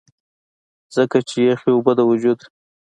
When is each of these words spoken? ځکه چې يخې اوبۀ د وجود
ځکه 0.95 1.17
چې 1.29 1.37
يخې 1.49 1.69
اوبۀ 1.73 1.91
د 1.97 1.99
وجود 2.09 2.39